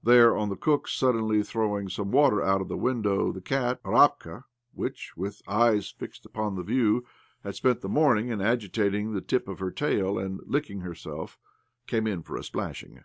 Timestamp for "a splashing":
12.36-13.00